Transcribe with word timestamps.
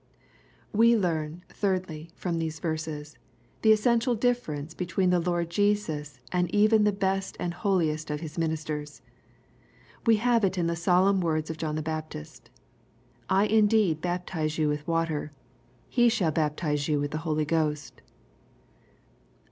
We 0.73 0.97
learn, 0.97 1.43
thirdly, 1.49 2.09
from 2.15 2.39
these 2.39 2.59
verses, 2.59 3.19
the 3.61 3.71
essential 3.71 4.17
dif^ 4.17 4.39
ference 4.41 4.75
between 4.75 5.11
the 5.11 5.19
Lord 5.19 5.51
Jesus 5.51 6.19
and 6.31 6.49
even 6.49 6.85
the 6.85 6.91
best 6.91 7.37
and 7.39 7.53
holiest 7.53 8.09
of 8.09 8.19
His 8.19 8.35
ministers. 8.35 9.03
We 10.07 10.15
have 10.15 10.43
it 10.43 10.57
in 10.57 10.65
the 10.65 10.75
solemn 10.75 11.21
words 11.21 11.51
of 11.51 11.59
John 11.59 11.75
the 11.75 11.83
Baptist:—" 11.83 12.49
I 13.29 13.45
indeed 13.45 14.01
baptize 14.01 14.57
you 14.57 14.69
with 14.69 14.87
water:— 14.87 15.33
He 15.87 16.09
shall 16.09 16.31
baptize 16.31 16.87
you 16.87 16.99
with 16.99 17.11
the 17.11 17.19
Holy 17.19 17.45
Ghost." 17.45 18.01